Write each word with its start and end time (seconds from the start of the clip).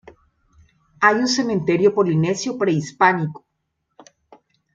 Hay 0.99 1.13
un 1.17 1.27
cementerio 1.27 1.93
polinesio 1.93 2.57
prehispánico. 2.57 3.45